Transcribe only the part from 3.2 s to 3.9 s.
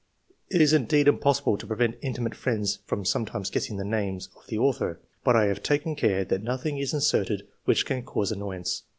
times guessing the